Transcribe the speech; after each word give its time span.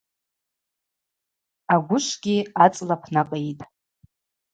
Агвышвгьи 1.73 2.37
ацӏла 2.63 2.95
пнакъитӏ. 3.01 3.63